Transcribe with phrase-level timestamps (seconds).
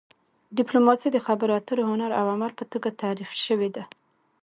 [0.57, 3.83] ډیپلوماسي د خبرو اترو هنر او عمل په توګه تعریف شوې ده